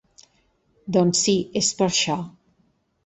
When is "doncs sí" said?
0.97-1.35